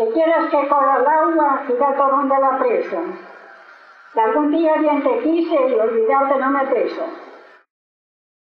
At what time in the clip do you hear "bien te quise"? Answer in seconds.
4.76-5.54